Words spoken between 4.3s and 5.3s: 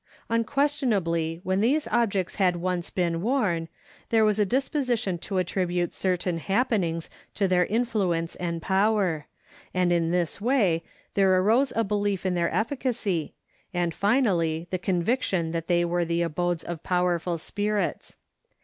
a disposition